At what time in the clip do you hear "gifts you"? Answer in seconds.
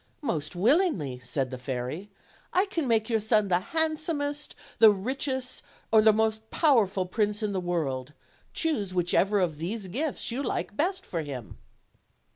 9.89-10.41